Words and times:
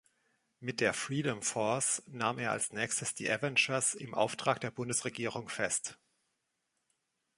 Mit 0.59 0.81
der 0.81 0.95
Freedom 0.95 1.43
Force 1.43 2.01
nahm 2.07 2.39
er 2.39 2.49
als 2.53 2.73
Nächstes 2.73 3.13
die 3.13 3.29
Avengers 3.29 3.93
im 3.93 4.15
Auftrag 4.15 4.59
der 4.59 4.71
Bundesregierung 4.71 5.47
fest. 5.47 5.99